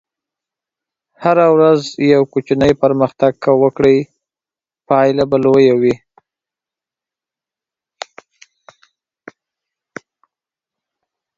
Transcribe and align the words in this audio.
هره 1.23 1.45
ورځ 1.55 1.81
یو 2.13 2.21
کوچنی 2.33 2.71
پرمختګ 2.83 3.33
که 3.43 3.51
وکړې، 3.61 3.97
پایله 4.87 5.25
به 5.29 5.37
لویه 5.43 5.75
وي. 5.81 5.95